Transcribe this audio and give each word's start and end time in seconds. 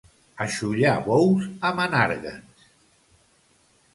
A 0.43 0.45
xollar 0.53 0.93
bous, 1.09 1.43
a 1.69 1.71
Menàrguens! 1.79 2.65